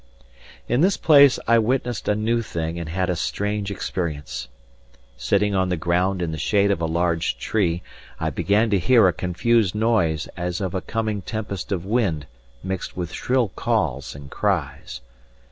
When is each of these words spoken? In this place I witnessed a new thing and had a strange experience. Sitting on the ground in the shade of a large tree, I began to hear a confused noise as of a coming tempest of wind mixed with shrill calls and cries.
In 0.67 0.81
this 0.81 0.97
place 0.97 1.37
I 1.47 1.59
witnessed 1.59 2.07
a 2.07 2.15
new 2.15 2.41
thing 2.41 2.79
and 2.79 2.89
had 2.89 3.07
a 3.07 3.15
strange 3.15 3.69
experience. 3.69 4.47
Sitting 5.15 5.53
on 5.53 5.69
the 5.69 5.77
ground 5.77 6.23
in 6.23 6.31
the 6.31 6.39
shade 6.39 6.71
of 6.71 6.81
a 6.81 6.87
large 6.87 7.37
tree, 7.37 7.83
I 8.19 8.31
began 8.31 8.71
to 8.71 8.79
hear 8.79 9.07
a 9.07 9.13
confused 9.13 9.75
noise 9.75 10.27
as 10.35 10.59
of 10.59 10.73
a 10.73 10.81
coming 10.81 11.21
tempest 11.21 11.71
of 11.71 11.85
wind 11.85 12.25
mixed 12.63 12.97
with 12.97 13.13
shrill 13.13 13.49
calls 13.49 14.15
and 14.15 14.31
cries. 14.31 15.01